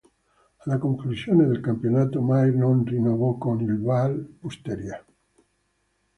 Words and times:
Alla 0.65 0.79
conclusione 0.79 1.45
del 1.45 1.59
campionato 1.59 2.21
Mair 2.23 2.55
non 2.55 2.83
rinnovò 2.83 3.37
con 3.37 3.61
il 3.61 3.79
Val 3.83 4.35
Pusteria. 4.39 5.05